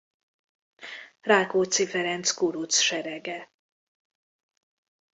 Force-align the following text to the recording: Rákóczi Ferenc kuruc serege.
Rákóczi 1.29 1.85
Ferenc 1.91 2.29
kuruc 2.37 2.71
serege. 2.77 3.39